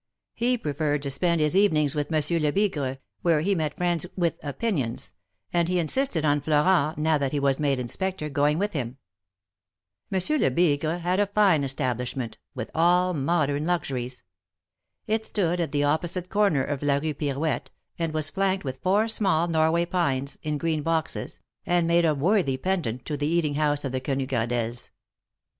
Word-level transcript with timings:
He 0.33 0.57
preferred 0.57 1.03
to 1.03 1.11
spend 1.11 1.41
his 1.41 1.55
evenings 1.55 1.93
with 1.93 2.09
Monsieur 2.09 2.39
Lebigre, 2.39 2.97
where 3.21 3.41
he 3.41 3.53
met 3.53 3.77
friends 3.77 4.07
'Gvith 4.17 4.33
opinions, 4.41 5.13
and 5.53 5.67
he 5.69 5.77
insisted 5.77 6.25
on 6.25 6.41
Florent, 6.41 6.97
now 6.97 7.19
that 7.19 7.33
he 7.33 7.39
was 7.39 7.59
made 7.59 7.79
Inspector, 7.79 8.27
going 8.29 8.57
with 8.57 8.73
him. 8.73 8.97
Monsieur 10.09 10.39
Lebigre 10.39 11.01
had 11.01 11.19
a 11.19 11.27
fine 11.27 11.63
establishment, 11.63 12.39
with 12.55 12.71
all 12.73 13.13
modern 13.13 13.63
luxuries. 13.63 14.23
It 15.05 15.23
stood 15.23 15.59
at 15.59 15.71
the 15.71 15.83
opposite 15.83 16.29
corner 16.29 16.63
of 16.63 16.81
la 16.81 16.95
Rue 16.97 17.13
Pirouette, 17.13 17.69
and 17.99 18.11
was 18.11 18.31
flanked 18.31 18.63
with 18.65 18.81
four 18.81 19.07
small 19.07 19.47
Norway 19.47 19.85
pines, 19.85 20.39
in 20.41 20.57
green 20.57 20.81
boxes, 20.81 21.41
and 21.63 21.85
made 21.87 22.05
a 22.05 22.15
worthy 22.15 22.57
pendant 22.57 23.05
to 23.05 23.15
the 23.17 23.27
eating 23.27 23.53
house 23.53 23.85
of 23.85 23.91
the 23.91 24.01
Quenu 24.01 24.25
Gradelles. 24.25 24.89